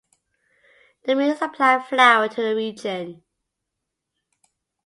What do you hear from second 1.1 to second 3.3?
mill supplied flour to the region.